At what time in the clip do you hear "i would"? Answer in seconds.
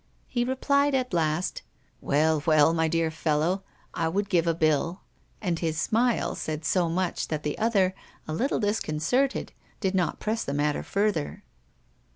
3.93-4.29